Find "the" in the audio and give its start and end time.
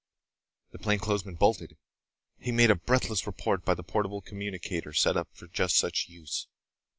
0.71-0.79, 3.75-3.83